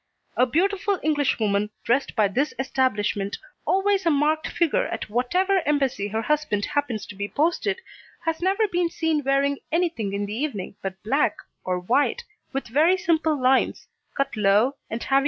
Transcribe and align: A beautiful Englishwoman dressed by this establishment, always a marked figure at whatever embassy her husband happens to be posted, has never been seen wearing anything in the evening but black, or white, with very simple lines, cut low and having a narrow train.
A 0.35 0.47
beautiful 0.47 0.99
Englishwoman 1.03 1.69
dressed 1.83 2.15
by 2.15 2.27
this 2.27 2.55
establishment, 2.57 3.37
always 3.67 4.03
a 4.03 4.09
marked 4.09 4.47
figure 4.47 4.87
at 4.87 5.11
whatever 5.11 5.61
embassy 5.67 6.07
her 6.07 6.23
husband 6.23 6.65
happens 6.65 7.05
to 7.05 7.13
be 7.15 7.27
posted, 7.27 7.79
has 8.25 8.41
never 8.41 8.67
been 8.67 8.89
seen 8.89 9.23
wearing 9.23 9.59
anything 9.71 10.13
in 10.13 10.25
the 10.25 10.33
evening 10.33 10.75
but 10.81 11.03
black, 11.03 11.37
or 11.63 11.79
white, 11.79 12.23
with 12.51 12.65
very 12.67 12.97
simple 12.97 13.39
lines, 13.39 13.87
cut 14.15 14.35
low 14.35 14.73
and 14.89 15.03
having 15.03 15.05
a 15.05 15.05
narrow 15.05 15.09
train. 15.09 15.19